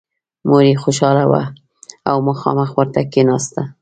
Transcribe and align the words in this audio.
مور 0.47 0.63
یې 0.69 0.73
خوشحاله 0.83 1.23
وه 1.31 1.43
او 2.09 2.17
مخامخ 2.29 2.69
ورته 2.77 3.01
کېناسته 3.13 3.61